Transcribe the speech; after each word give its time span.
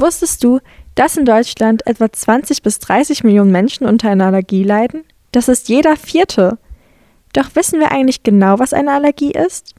Wusstest 0.00 0.42
du, 0.42 0.60
dass 0.94 1.18
in 1.18 1.26
Deutschland 1.26 1.86
etwa 1.86 2.10
20 2.10 2.62
bis 2.62 2.78
30 2.78 3.22
Millionen 3.22 3.52
Menschen 3.52 3.86
unter 3.86 4.08
einer 4.08 4.28
Allergie 4.28 4.62
leiden? 4.62 5.04
Das 5.30 5.46
ist 5.46 5.68
jeder 5.68 5.94
vierte. 5.94 6.56
Doch 7.34 7.54
wissen 7.54 7.80
wir 7.80 7.92
eigentlich 7.92 8.22
genau, 8.22 8.58
was 8.58 8.72
eine 8.72 8.92
Allergie 8.92 9.32
ist? 9.32 9.74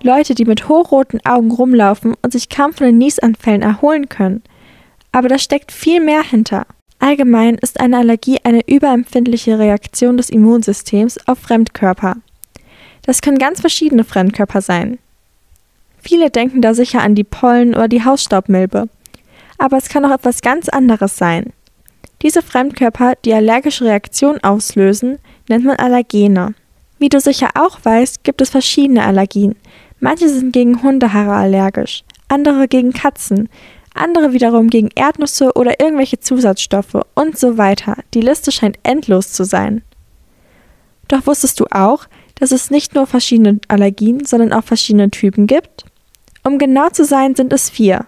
Leute, 0.00 0.36
die 0.36 0.44
mit 0.44 0.68
hochroten 0.68 1.18
Augen 1.26 1.50
rumlaufen 1.50 2.14
und 2.22 2.32
sich 2.32 2.48
kaum 2.48 2.72
von 2.72 2.86
den 2.86 2.98
Niesanfällen 2.98 3.62
erholen 3.62 4.08
können. 4.08 4.44
Aber 5.10 5.26
da 5.26 5.38
steckt 5.38 5.72
viel 5.72 6.00
mehr 6.00 6.22
hinter. 6.22 6.66
Allgemein 7.00 7.56
ist 7.56 7.80
eine 7.80 7.98
Allergie 7.98 8.38
eine 8.44 8.60
überempfindliche 8.68 9.58
Reaktion 9.58 10.18
des 10.18 10.30
Immunsystems 10.30 11.18
auf 11.26 11.40
Fremdkörper. 11.40 12.18
Das 13.02 13.22
können 13.22 13.38
ganz 13.38 13.60
verschiedene 13.60 14.04
Fremdkörper 14.04 14.60
sein. 14.60 14.98
Viele 16.04 16.30
denken 16.30 16.60
da 16.60 16.74
sicher 16.74 17.00
an 17.00 17.14
die 17.14 17.24
Pollen 17.24 17.74
oder 17.74 17.88
die 17.88 18.04
Hausstaubmilbe. 18.04 18.88
Aber 19.56 19.76
es 19.78 19.88
kann 19.88 20.04
auch 20.04 20.12
etwas 20.12 20.42
ganz 20.42 20.68
anderes 20.68 21.16
sein. 21.16 21.52
Diese 22.22 22.42
Fremdkörper, 22.42 23.14
die 23.24 23.32
allergische 23.32 23.86
Reaktionen 23.86 24.42
auslösen, 24.44 25.18
nennt 25.48 25.64
man 25.64 25.76
Allergene. 25.76 26.54
Wie 26.98 27.08
du 27.08 27.20
sicher 27.20 27.50
auch 27.54 27.78
weißt, 27.82 28.22
gibt 28.22 28.40
es 28.42 28.50
verschiedene 28.50 29.04
Allergien. 29.04 29.56
Manche 29.98 30.28
sind 30.28 30.52
gegen 30.52 30.82
Hundehaare 30.82 31.34
allergisch, 31.34 32.04
andere 32.28 32.68
gegen 32.68 32.92
Katzen, 32.92 33.48
andere 33.94 34.32
wiederum 34.32 34.68
gegen 34.68 34.90
Erdnüsse 34.94 35.52
oder 35.54 35.80
irgendwelche 35.80 36.20
Zusatzstoffe 36.20 37.00
und 37.14 37.38
so 37.38 37.56
weiter. 37.56 37.96
Die 38.12 38.20
Liste 38.20 38.52
scheint 38.52 38.78
endlos 38.82 39.32
zu 39.32 39.44
sein. 39.44 39.82
Doch 41.08 41.26
wusstest 41.26 41.60
du 41.60 41.66
auch, 41.70 42.06
dass 42.34 42.52
es 42.52 42.70
nicht 42.70 42.94
nur 42.94 43.06
verschiedene 43.06 43.60
Allergien, 43.68 44.24
sondern 44.24 44.52
auch 44.52 44.64
verschiedene 44.64 45.10
Typen 45.10 45.46
gibt? 45.46 45.84
Um 46.44 46.58
genau 46.58 46.90
zu 46.90 47.04
sein, 47.04 47.34
sind 47.34 47.52
es 47.52 47.70
vier. 47.70 48.06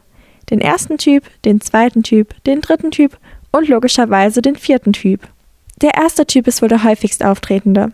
Den 0.51 0.61
ersten 0.61 0.99
Typ, 0.99 1.25
den 1.45 1.61
zweiten 1.61 2.03
Typ, 2.03 2.35
den 2.45 2.61
dritten 2.61 2.91
Typ 2.91 3.19
und 3.51 3.69
logischerweise 3.69 4.43
den 4.43 4.57
vierten 4.57 4.93
Typ. 4.93 5.27
Der 5.83 5.95
erste 5.95 6.27
Typ 6.27 6.47
ist 6.47 6.63
wohl 6.63 6.69
der 6.69 6.85
häufigst 6.85 7.25
auftretende. 7.25 7.93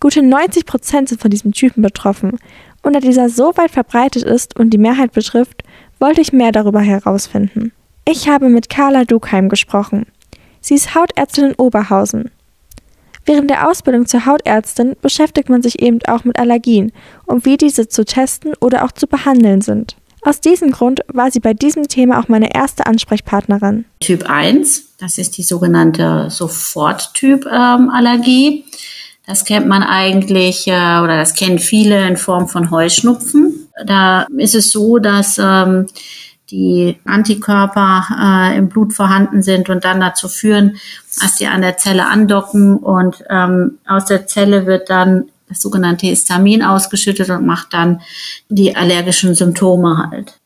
Gute 0.00 0.22
90 0.22 0.66
Prozent 0.66 1.08
sind 1.08 1.20
von 1.20 1.30
diesem 1.30 1.52
Typen 1.52 1.82
betroffen. 1.82 2.38
Und 2.82 2.94
da 2.94 3.00
dieser 3.00 3.28
so 3.28 3.56
weit 3.56 3.70
verbreitet 3.70 4.24
ist 4.24 4.58
und 4.58 4.70
die 4.70 4.78
Mehrheit 4.78 5.12
betrifft, 5.12 5.62
wollte 6.00 6.20
ich 6.20 6.32
mehr 6.32 6.50
darüber 6.50 6.80
herausfinden. 6.80 7.72
Ich 8.04 8.28
habe 8.28 8.48
mit 8.48 8.68
Carla 8.68 9.04
Dukheim 9.04 9.48
gesprochen. 9.48 10.06
Sie 10.60 10.74
ist 10.74 10.94
Hautärztin 10.94 11.50
in 11.50 11.54
Oberhausen. 11.54 12.30
Während 13.24 13.50
der 13.50 13.68
Ausbildung 13.68 14.06
zur 14.06 14.26
Hautärztin 14.26 14.96
beschäftigt 15.00 15.48
man 15.48 15.62
sich 15.62 15.80
eben 15.80 16.00
auch 16.08 16.24
mit 16.24 16.38
Allergien 16.38 16.92
und 17.24 17.44
wie 17.44 17.56
diese 17.56 17.88
zu 17.88 18.04
testen 18.04 18.52
oder 18.60 18.84
auch 18.84 18.92
zu 18.92 19.06
behandeln 19.06 19.60
sind. 19.60 19.96
Aus 20.24 20.40
diesem 20.40 20.70
Grund 20.70 21.00
war 21.12 21.32
sie 21.32 21.40
bei 21.40 21.52
diesem 21.52 21.88
Thema 21.88 22.20
auch 22.20 22.28
meine 22.28 22.54
erste 22.54 22.86
Ansprechpartnerin. 22.86 23.86
Typ 24.00 24.30
1, 24.30 24.94
das 24.98 25.18
ist 25.18 25.36
die 25.36 25.42
sogenannte 25.42 26.30
Soforttyp-Allergie. 26.30 28.48
Ähm, 28.48 28.62
das 29.26 29.44
kennt 29.44 29.66
man 29.66 29.82
eigentlich 29.82 30.68
äh, 30.68 30.70
oder 30.70 31.16
das 31.16 31.34
kennen 31.34 31.58
viele 31.58 32.06
in 32.06 32.16
Form 32.16 32.46
von 32.48 32.70
Heuschnupfen. 32.70 33.68
Da 33.84 34.28
ist 34.36 34.54
es 34.54 34.70
so, 34.70 34.98
dass 34.98 35.38
ähm, 35.38 35.88
die 36.52 36.98
Antikörper 37.04 38.06
äh, 38.20 38.56
im 38.56 38.68
Blut 38.68 38.92
vorhanden 38.92 39.42
sind 39.42 39.70
und 39.70 39.84
dann 39.84 40.00
dazu 40.00 40.28
führen, 40.28 40.76
dass 41.20 41.36
sie 41.36 41.46
an 41.46 41.62
der 41.62 41.78
Zelle 41.78 42.06
andocken 42.06 42.76
und 42.76 43.24
ähm, 43.30 43.78
aus 43.86 44.04
der 44.04 44.26
Zelle 44.26 44.66
wird 44.66 44.90
dann 44.90 45.30
das 45.48 45.60
sogenannte 45.60 46.06
Histamin 46.06 46.62
ausgeschüttet 46.62 47.30
und 47.30 47.46
macht 47.46 47.72
dann 47.74 48.00
die 48.48 48.76
allergischen 48.76 49.34
Symptome 49.34 50.08
halt. 50.10 50.38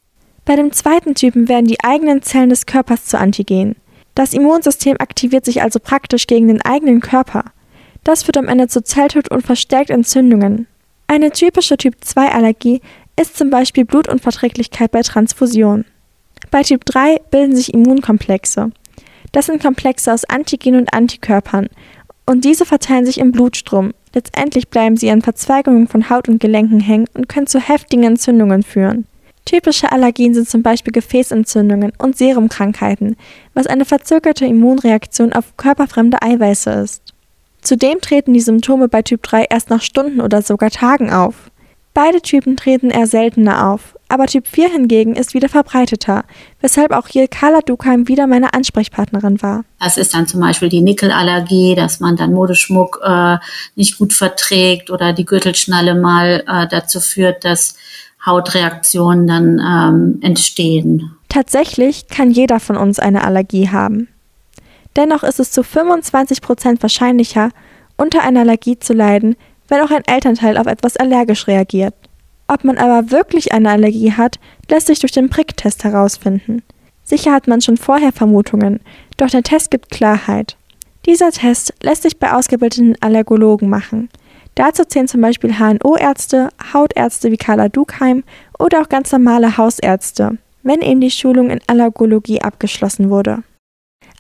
Bei 0.44 0.56
dem 0.56 0.72
zweiten 0.72 1.14
Typen 1.14 1.48
werden 1.48 1.66
die 1.66 1.82
eigenen 1.82 2.22
Zellen 2.22 2.50
des 2.50 2.66
Körpers 2.66 3.06
zu 3.06 3.18
Antigenen. 3.18 3.76
Das 4.14 4.32
Immunsystem 4.32 4.96
aktiviert 4.98 5.44
sich 5.44 5.60
also 5.60 5.78
praktisch 5.80 6.26
gegen 6.26 6.48
den 6.48 6.62
eigenen 6.62 7.00
Körper. 7.00 7.44
Das 8.04 8.22
führt 8.22 8.38
am 8.38 8.48
Ende 8.48 8.68
zu 8.68 8.82
Zelltod 8.82 9.30
und 9.30 9.44
verstärkt 9.44 9.90
Entzündungen. 9.90 10.68
Eine 11.08 11.32
typische 11.32 11.76
Typ-2-Allergie 11.76 12.80
ist 13.20 13.36
zum 13.36 13.50
Beispiel 13.50 13.84
Blutunverträglichkeit 13.84 14.92
bei 14.92 15.02
Transfusion. 15.02 15.84
Bei 16.56 16.62
Typ 16.62 16.86
3 16.86 17.20
bilden 17.30 17.54
sich 17.54 17.74
Immunkomplexe. 17.74 18.70
Das 19.32 19.44
sind 19.44 19.60
Komplexe 19.60 20.10
aus 20.10 20.24
Antigenen 20.24 20.80
und 20.80 20.94
Antikörpern 20.94 21.68
und 22.24 22.46
diese 22.46 22.64
verteilen 22.64 23.04
sich 23.04 23.18
im 23.18 23.30
Blutstrom, 23.30 23.92
Letztendlich 24.14 24.70
bleiben 24.70 24.96
sie 24.96 25.10
an 25.10 25.20
Verzweigungen 25.20 25.86
von 25.86 26.08
Haut 26.08 26.30
und 26.30 26.40
Gelenken 26.40 26.80
hängen 26.80 27.08
und 27.12 27.28
können 27.28 27.46
zu 27.46 27.60
heftigen 27.60 28.04
Entzündungen 28.04 28.62
führen. 28.62 29.06
Typische 29.44 29.92
Allergien 29.92 30.32
sind 30.32 30.48
zum 30.48 30.62
Beispiel 30.62 30.94
Gefäßentzündungen 30.94 31.92
und 31.98 32.16
Serumkrankheiten, 32.16 33.16
was 33.52 33.66
eine 33.66 33.84
verzögerte 33.84 34.46
Immunreaktion 34.46 35.34
auf 35.34 35.58
körperfremde 35.58 36.22
Eiweiße 36.22 36.70
ist. 36.70 37.02
Zudem 37.60 38.00
treten 38.00 38.32
die 38.32 38.40
Symptome 38.40 38.88
bei 38.88 39.02
Typ 39.02 39.22
3 39.24 39.44
erst 39.50 39.68
nach 39.68 39.82
Stunden 39.82 40.22
oder 40.22 40.40
sogar 40.40 40.70
Tagen 40.70 41.12
auf. 41.12 41.50
Beide 41.96 42.20
Typen 42.20 42.58
treten 42.58 42.90
eher 42.90 43.06
seltener 43.06 43.70
auf, 43.70 43.96
aber 44.10 44.26
Typ 44.26 44.46
4 44.46 44.68
hingegen 44.68 45.16
ist 45.16 45.32
wieder 45.32 45.48
verbreiteter, 45.48 46.24
weshalb 46.60 46.92
auch 46.92 47.08
hier 47.08 47.26
Carla 47.26 47.62
Dukheim 47.62 48.06
wieder 48.06 48.26
meine 48.26 48.52
Ansprechpartnerin 48.52 49.40
war. 49.40 49.64
Das 49.80 49.96
ist 49.96 50.12
dann 50.12 50.26
zum 50.26 50.40
Beispiel 50.40 50.68
die 50.68 50.82
Nickelallergie, 50.82 51.74
dass 51.74 51.98
man 51.98 52.14
dann 52.16 52.34
Modeschmuck 52.34 53.00
äh, 53.02 53.38
nicht 53.76 53.96
gut 53.96 54.12
verträgt 54.12 54.90
oder 54.90 55.14
die 55.14 55.24
Gürtelschnalle 55.24 55.94
mal 55.94 56.44
äh, 56.46 56.66
dazu 56.68 57.00
führt, 57.00 57.46
dass 57.46 57.76
Hautreaktionen 58.26 59.26
dann 59.26 59.58
ähm, 59.58 60.18
entstehen. 60.20 61.16
Tatsächlich 61.30 62.08
kann 62.08 62.30
jeder 62.30 62.60
von 62.60 62.76
uns 62.76 62.98
eine 62.98 63.24
Allergie 63.24 63.70
haben. 63.70 64.08
Dennoch 64.96 65.22
ist 65.22 65.40
es 65.40 65.50
zu 65.50 65.62
25 65.62 66.42
Prozent 66.42 66.82
wahrscheinlicher, 66.82 67.48
unter 67.96 68.22
einer 68.22 68.40
Allergie 68.40 68.78
zu 68.78 68.92
leiden, 68.92 69.34
wenn 69.68 69.80
auch 69.80 69.90
ein 69.90 70.04
Elternteil 70.06 70.56
auf 70.58 70.66
etwas 70.66 70.96
allergisch 70.96 71.46
reagiert. 71.46 71.94
Ob 72.48 72.64
man 72.64 72.78
aber 72.78 73.10
wirklich 73.10 73.52
eine 73.52 73.70
Allergie 73.70 74.12
hat, 74.12 74.38
lässt 74.70 74.86
sich 74.86 75.00
durch 75.00 75.12
den 75.12 75.28
Pricktest 75.28 75.84
herausfinden. 75.84 76.62
Sicher 77.02 77.32
hat 77.32 77.46
man 77.48 77.60
schon 77.60 77.76
vorher 77.76 78.12
Vermutungen, 78.12 78.80
doch 79.16 79.30
der 79.30 79.42
Test 79.42 79.70
gibt 79.70 79.90
Klarheit. 79.90 80.56
Dieser 81.06 81.30
Test 81.30 81.72
lässt 81.82 82.02
sich 82.02 82.18
bei 82.18 82.32
ausgebildeten 82.32 82.96
Allergologen 83.00 83.68
machen. 83.68 84.08
Dazu 84.56 84.84
zählen 84.84 85.06
zum 85.06 85.20
Beispiel 85.20 85.58
HNO-Ärzte, 85.58 86.48
Hautärzte 86.72 87.30
wie 87.30 87.36
Carla 87.36 87.68
Dukheim 87.68 88.24
oder 88.58 88.80
auch 88.80 88.88
ganz 88.88 89.12
normale 89.12 89.56
Hausärzte, 89.56 90.38
wenn 90.62 90.80
eben 90.80 91.00
die 91.00 91.10
Schulung 91.10 91.50
in 91.50 91.60
Allergologie 91.66 92.40
abgeschlossen 92.40 93.10
wurde. 93.10 93.42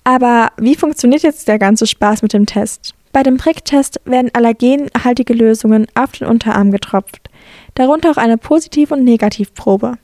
Aber 0.04 0.52
wie 0.58 0.76
funktioniert 0.76 1.22
jetzt 1.22 1.48
der 1.48 1.58
ganze 1.58 1.86
Spaß 1.86 2.22
mit 2.22 2.32
dem 2.32 2.46
Test? 2.46 2.94
Bei 3.12 3.22
dem 3.22 3.38
Pricktest 3.38 4.00
werden 4.04 4.30
allergenhaltige 4.34 5.32
Lösungen 5.32 5.86
auf 5.94 6.12
den 6.12 6.26
Unterarm 6.26 6.70
getropft, 6.70 7.30
darunter 7.74 8.10
auch 8.10 8.16
eine 8.16 8.38
Positiv- 8.38 8.90
und 8.90 9.04
Negativprobe. 9.04 9.94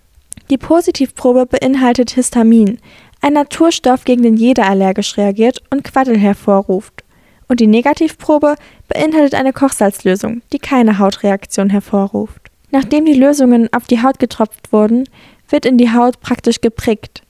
Die 0.50 0.58
Positivprobe 0.58 1.46
beinhaltet 1.46 2.10
Histamin, 2.10 2.78
ein 3.20 3.34
Naturstoff, 3.34 4.04
gegen 4.04 4.22
den 4.22 4.36
jeder 4.36 4.66
allergisch 4.68 5.16
reagiert 5.16 5.62
und 5.70 5.84
Quaddel 5.84 6.18
hervorruft. 6.18 7.04
Und 7.48 7.60
die 7.60 7.66
Negativprobe 7.66 8.56
beinhaltet 8.88 9.34
eine 9.34 9.52
Kochsalzlösung, 9.52 10.42
die 10.52 10.58
keine 10.58 10.98
Hautreaktion 10.98 11.70
hervorruft. 11.70 12.50
Nachdem 12.70 13.04
die 13.04 13.14
Lösungen 13.14 13.68
auf 13.72 13.86
die 13.86 14.02
Haut 14.02 14.18
getropft 14.18 14.72
wurden, 14.72 15.04
wird 15.48 15.66
in 15.66 15.78
die 15.78 15.92
Haut 15.92 16.20
praktisch 16.20 16.60
geprickt. 16.60 17.22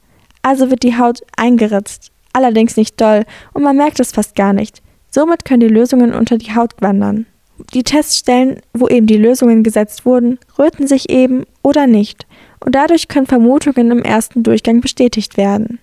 Also 0.42 0.70
wird 0.70 0.82
die 0.82 0.96
Haut 0.96 1.20
eingeritzt, 1.36 2.10
allerdings 2.32 2.76
nicht 2.76 3.00
doll 3.00 3.24
und 3.52 3.62
man 3.62 3.76
merkt 3.76 4.00
es 4.00 4.12
fast 4.12 4.34
gar 4.34 4.52
nicht. 4.52 4.81
Somit 5.14 5.44
können 5.44 5.60
die 5.60 5.68
Lösungen 5.68 6.14
unter 6.14 6.38
die 6.38 6.54
Haut 6.54 6.72
wandern. 6.80 7.26
Die 7.74 7.84
Teststellen, 7.84 8.60
wo 8.72 8.88
eben 8.88 9.06
die 9.06 9.18
Lösungen 9.18 9.62
gesetzt 9.62 10.06
wurden, 10.06 10.38
röten 10.58 10.86
sich 10.86 11.10
eben 11.10 11.44
oder 11.62 11.86
nicht 11.86 12.26
und 12.60 12.74
dadurch 12.74 13.08
können 13.08 13.26
Vermutungen 13.26 13.90
im 13.90 14.02
ersten 14.02 14.42
Durchgang 14.42 14.80
bestätigt 14.80 15.36
werden. 15.36 15.78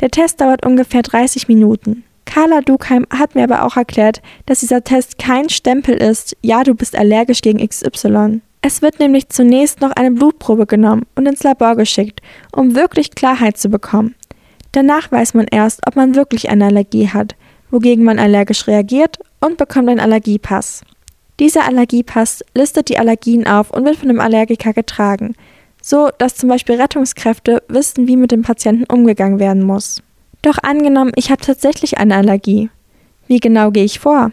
Der 0.00 0.10
Test 0.10 0.40
dauert 0.40 0.64
ungefähr 0.64 1.02
30 1.02 1.48
Minuten. 1.48 2.04
Carla 2.24 2.60
Dukheim 2.60 3.06
hat 3.10 3.34
mir 3.34 3.44
aber 3.44 3.64
auch 3.64 3.76
erklärt, 3.76 4.22
dass 4.46 4.60
dieser 4.60 4.84
Test 4.84 5.18
kein 5.18 5.48
Stempel 5.48 5.96
ist, 5.96 6.36
ja, 6.42 6.62
du 6.62 6.74
bist 6.74 6.96
allergisch 6.96 7.40
gegen 7.40 7.66
XY. 7.66 8.40
Es 8.62 8.80
wird 8.80 9.00
nämlich 9.00 9.28
zunächst 9.28 9.80
noch 9.80 9.92
eine 9.92 10.12
Blutprobe 10.12 10.66
genommen 10.66 11.06
und 11.16 11.26
ins 11.26 11.42
Labor 11.42 11.74
geschickt, 11.76 12.20
um 12.52 12.76
wirklich 12.76 13.12
Klarheit 13.12 13.56
zu 13.58 13.70
bekommen. 13.70 14.14
Danach 14.72 15.10
weiß 15.10 15.34
man 15.34 15.46
erst, 15.50 15.80
ob 15.86 15.96
man 15.96 16.14
wirklich 16.14 16.48
eine 16.50 16.66
Allergie 16.66 17.08
hat, 17.08 17.34
wogegen 17.70 18.04
man 18.04 18.18
allergisch 18.18 18.66
reagiert 18.66 19.18
und 19.40 19.56
bekommt 19.56 19.88
einen 19.88 20.00
Allergiepass. 20.00 20.82
Dieser 21.38 21.66
Allergiepass 21.66 22.44
listet 22.54 22.88
die 22.88 22.98
Allergien 22.98 23.46
auf 23.46 23.70
und 23.70 23.84
wird 23.84 23.96
von 23.96 24.08
dem 24.08 24.20
Allergiker 24.20 24.72
getragen, 24.72 25.34
so 25.82 26.08
dass 26.18 26.36
zum 26.36 26.48
Beispiel 26.48 26.80
Rettungskräfte 26.80 27.62
wissen, 27.68 28.08
wie 28.08 28.16
mit 28.16 28.32
dem 28.32 28.42
Patienten 28.42 28.84
umgegangen 28.90 29.38
werden 29.38 29.62
muss. 29.62 30.02
Doch 30.42 30.58
angenommen, 30.62 31.12
ich 31.16 31.30
habe 31.30 31.42
tatsächlich 31.42 31.98
eine 31.98 32.16
Allergie. 32.16 32.70
Wie 33.26 33.40
genau 33.40 33.70
gehe 33.70 33.84
ich 33.84 33.98
vor? 33.98 34.32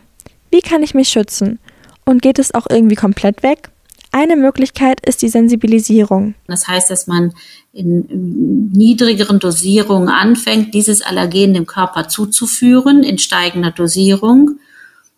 Wie 0.52 0.62
kann 0.62 0.84
ich 0.84 0.94
mich 0.94 1.10
schützen? 1.10 1.60
Und 2.06 2.22
geht 2.22 2.40
es 2.40 2.54
auch 2.54 2.68
irgendwie 2.70 2.96
komplett 2.96 3.44
weg? 3.44 3.70
Eine 4.16 4.36
Möglichkeit 4.36 5.04
ist 5.04 5.24
die 5.24 5.28
Sensibilisierung. 5.28 6.36
Das 6.46 6.68
heißt, 6.68 6.92
dass 6.92 7.08
man 7.08 7.34
in 7.74 8.70
niedrigeren 8.72 9.40
Dosierungen 9.40 10.08
anfängt, 10.08 10.76
dieses 10.76 11.02
Allergen 11.02 11.56
dem 11.56 11.66
Körper 11.66 12.08
zuzuführen, 12.08 13.02
in 13.02 13.18
steigender 13.18 13.72
Dosierung. 13.72 14.60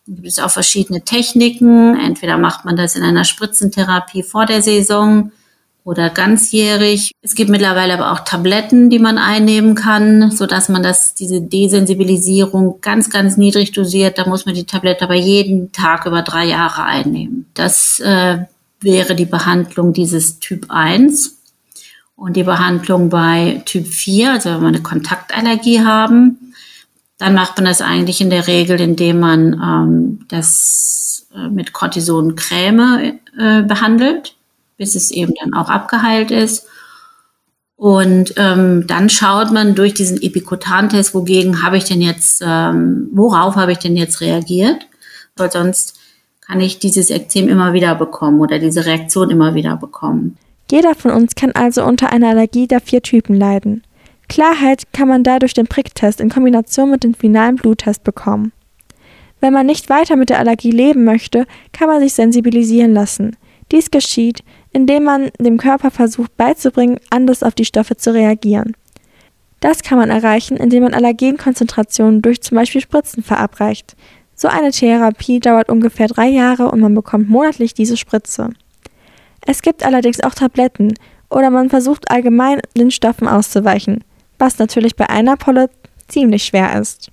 Da 0.06 0.14
gibt 0.14 0.28
es 0.28 0.38
auch 0.38 0.50
verschiedene 0.50 1.02
Techniken. 1.02 1.94
Entweder 1.94 2.38
macht 2.38 2.64
man 2.64 2.74
das 2.74 2.96
in 2.96 3.02
einer 3.02 3.24
Spritzentherapie 3.24 4.22
vor 4.22 4.46
der 4.46 4.62
Saison 4.62 5.30
oder 5.84 6.08
ganzjährig. 6.08 7.12
Es 7.20 7.34
gibt 7.34 7.50
mittlerweile 7.50 7.92
aber 7.92 8.12
auch 8.12 8.20
Tabletten, 8.20 8.88
die 8.88 8.98
man 8.98 9.18
einnehmen 9.18 9.74
kann, 9.74 10.30
so 10.30 10.46
dass 10.46 10.70
man 10.70 10.82
das, 10.82 11.14
diese 11.14 11.42
Desensibilisierung 11.42 12.80
ganz, 12.80 13.10
ganz 13.10 13.36
niedrig 13.36 13.72
dosiert. 13.72 14.16
Da 14.16 14.26
muss 14.26 14.46
man 14.46 14.54
die 14.54 14.64
Tablette 14.64 15.04
aber 15.04 15.16
jeden 15.16 15.70
Tag 15.72 16.06
über 16.06 16.22
drei 16.22 16.46
Jahre 16.46 16.84
einnehmen. 16.84 17.44
Das 17.52 18.00
äh, 18.00 18.38
wäre 18.80 19.14
die 19.14 19.26
Behandlung 19.26 19.92
dieses 19.92 20.38
Typ 20.38 20.66
1. 20.68 21.36
Und 22.16 22.36
die 22.36 22.44
Behandlung 22.44 23.10
bei 23.10 23.62
Typ 23.66 23.86
4, 23.86 24.32
also 24.32 24.50
wenn 24.50 24.60
wir 24.62 24.68
eine 24.68 24.82
Kontaktallergie 24.82 25.84
haben, 25.84 26.54
dann 27.18 27.34
macht 27.34 27.56
man 27.56 27.66
das 27.66 27.82
eigentlich 27.82 28.20
in 28.20 28.30
der 28.30 28.46
Regel, 28.46 28.80
indem 28.80 29.20
man 29.20 29.52
ähm, 29.54 30.26
das 30.28 31.26
äh, 31.34 31.48
mit 31.48 31.72
Cortisoncreme 31.72 33.20
äh, 33.38 33.62
behandelt, 33.62 34.34
bis 34.78 34.94
es 34.94 35.10
eben 35.10 35.32
dann 35.40 35.54
auch 35.54 35.68
abgeheilt 35.68 36.30
ist. 36.30 36.66
Und 37.76 38.32
ähm, 38.36 38.86
dann 38.86 39.10
schaut 39.10 39.52
man 39.52 39.74
durch 39.74 39.92
diesen 39.92 40.20
Epikutantest, 40.20 41.14
wogegen 41.14 41.62
habe 41.62 41.76
ich 41.76 41.84
denn 41.84 42.00
jetzt, 42.00 42.42
ähm, 42.44 43.08
worauf 43.12 43.56
habe 43.56 43.72
ich 43.72 43.78
denn 43.78 43.96
jetzt 43.96 44.22
reagiert? 44.22 44.86
Weil 45.36 45.52
sonst 45.52 45.95
kann 46.46 46.60
ich 46.60 46.78
dieses 46.78 47.10
Ekzem 47.10 47.48
immer 47.48 47.72
wieder 47.72 47.94
bekommen 47.94 48.40
oder 48.40 48.58
diese 48.58 48.86
Reaktion 48.86 49.30
immer 49.30 49.54
wieder 49.54 49.76
bekommen. 49.76 50.36
Jeder 50.70 50.94
von 50.94 51.10
uns 51.10 51.34
kann 51.34 51.52
also 51.52 51.84
unter 51.84 52.12
einer 52.12 52.28
Allergie 52.28 52.66
der 52.66 52.80
vier 52.80 53.02
Typen 53.02 53.34
leiden. 53.34 53.82
Klarheit 54.28 54.84
kann 54.92 55.08
man 55.08 55.22
dadurch 55.22 55.54
den 55.54 55.66
Pricktest 55.66 56.20
in 56.20 56.30
Kombination 56.30 56.90
mit 56.90 57.04
dem 57.04 57.14
finalen 57.14 57.56
Bluttest 57.56 58.02
bekommen. 58.04 58.52
Wenn 59.40 59.52
man 59.52 59.66
nicht 59.66 59.88
weiter 59.90 60.16
mit 60.16 60.30
der 60.30 60.38
Allergie 60.38 60.70
leben 60.70 61.04
möchte, 61.04 61.46
kann 61.72 61.88
man 61.88 62.00
sich 62.00 62.14
sensibilisieren 62.14 62.94
lassen. 62.94 63.36
Dies 63.70 63.90
geschieht, 63.90 64.42
indem 64.72 65.04
man 65.04 65.30
dem 65.38 65.58
Körper 65.58 65.90
versucht 65.90 66.36
beizubringen, 66.36 66.98
anders 67.10 67.42
auf 67.42 67.54
die 67.54 67.64
Stoffe 67.64 67.96
zu 67.96 68.12
reagieren. 68.12 68.74
Das 69.60 69.82
kann 69.82 69.98
man 69.98 70.10
erreichen, 70.10 70.56
indem 70.56 70.84
man 70.84 70.94
Allergenkonzentrationen 70.94 72.22
durch 72.22 72.42
zum 72.42 72.56
Beispiel 72.56 72.80
Spritzen 72.80 73.22
verabreicht. 73.22 73.96
So 74.38 74.48
eine 74.48 74.70
Therapie 74.70 75.40
dauert 75.40 75.70
ungefähr 75.70 76.08
drei 76.08 76.28
Jahre 76.28 76.70
und 76.70 76.80
man 76.80 76.94
bekommt 76.94 77.30
monatlich 77.30 77.72
diese 77.72 77.96
Spritze. 77.96 78.50
Es 79.46 79.62
gibt 79.62 79.82
allerdings 79.82 80.20
auch 80.20 80.34
Tabletten 80.34 80.92
oder 81.30 81.48
man 81.50 81.70
versucht 81.70 82.10
allgemein 82.10 82.60
den 82.76 82.90
Stoffen 82.90 83.28
auszuweichen, 83.28 84.04
was 84.38 84.58
natürlich 84.58 84.94
bei 84.94 85.08
einer 85.08 85.38
Polle 85.38 85.70
ziemlich 86.08 86.44
schwer 86.44 86.78
ist. 86.78 87.10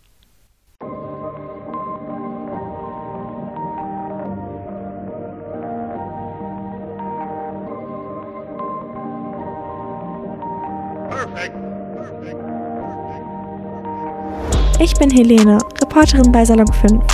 Ich 14.79 14.93
bin 14.95 15.09
Helene, 15.09 15.59
Reporterin 15.81 16.31
bei 16.33 16.43
Salon 16.43 16.67
5. 16.67 17.12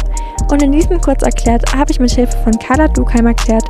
Und 0.49 0.61
in 0.63 0.71
diesem 0.71 0.99
kurz 0.99 1.21
erklärt 1.21 1.63
habe 1.75 1.91
ich 1.91 1.99
mit 1.99 2.11
Hilfe 2.11 2.37
von 2.43 2.57
Carla 2.57 2.87
Dukheim 2.87 3.27
erklärt, 3.27 3.65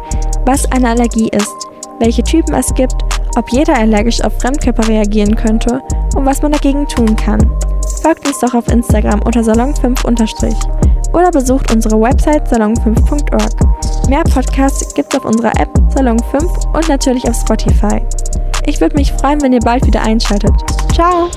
was 0.45 0.71
eine 0.71 0.89
Allergie 0.89 1.29
ist, 1.29 1.53
welche 1.99 2.23
Typen 2.23 2.55
es 2.55 2.73
gibt, 2.73 2.95
ob 3.35 3.49
jeder 3.51 3.77
allergisch 3.77 4.21
auf 4.21 4.33
Fremdkörper 4.39 4.87
reagieren 4.87 5.35
könnte 5.35 5.81
und 6.15 6.25
was 6.25 6.41
man 6.41 6.51
dagegen 6.51 6.87
tun 6.87 7.15
kann. 7.15 7.39
Folgt 8.01 8.25
uns 8.27 8.39
doch 8.39 8.53
auf 8.53 8.67
Instagram 8.69 9.21
unter 9.23 9.41
salon5- 9.41 10.05
oder 11.13 11.31
besucht 11.31 11.71
unsere 11.71 11.99
Website 11.99 12.47
salon5.org. 12.47 14.09
Mehr 14.09 14.23
Podcasts 14.23 14.93
gibt's 14.93 15.15
auf 15.15 15.25
unserer 15.25 15.51
App 15.59 15.69
Salon 15.89 16.19
5 16.31 16.43
und 16.73 16.87
natürlich 16.87 17.27
auf 17.27 17.35
Spotify. 17.35 18.01
Ich 18.65 18.79
würde 18.79 18.95
mich 18.95 19.11
freuen, 19.13 19.41
wenn 19.41 19.53
ihr 19.53 19.59
bald 19.59 19.85
wieder 19.85 20.01
einschaltet. 20.01 20.53
Ciao! 20.93 21.29